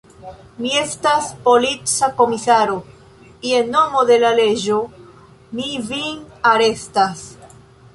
Mi 0.63 0.69
estas 0.83 1.27
polica 1.47 2.09
komisaro: 2.23 2.79
je 3.51 3.63
nomo 3.77 4.05
de 4.11 4.19
la 4.25 4.35
leĝo 4.43 4.83
mi 5.61 5.71
vin 5.95 6.23
arestas. 6.57 7.29